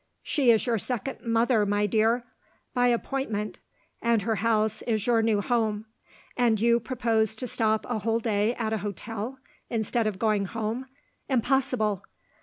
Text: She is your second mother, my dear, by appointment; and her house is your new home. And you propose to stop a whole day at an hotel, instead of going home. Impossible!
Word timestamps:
She 0.23 0.49
is 0.49 0.65
your 0.65 0.79
second 0.79 1.21
mother, 1.21 1.63
my 1.63 1.85
dear, 1.85 2.23
by 2.73 2.87
appointment; 2.87 3.59
and 4.01 4.23
her 4.23 4.37
house 4.37 4.81
is 4.87 5.05
your 5.05 5.21
new 5.21 5.41
home. 5.41 5.85
And 6.35 6.59
you 6.59 6.79
propose 6.79 7.35
to 7.35 7.45
stop 7.47 7.85
a 7.87 7.99
whole 7.99 8.19
day 8.19 8.55
at 8.55 8.73
an 8.73 8.79
hotel, 8.79 9.37
instead 9.69 10.07
of 10.07 10.17
going 10.17 10.45
home. 10.45 10.87
Impossible! 11.29 12.03